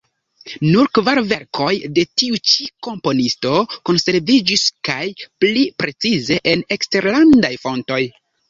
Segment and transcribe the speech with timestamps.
[0.67, 3.53] Nur kvar verkoj de tiu ĉi komponisto
[3.91, 4.99] konserviĝis kaj,
[5.45, 8.05] pli precize, en eksterlandaj fontoj.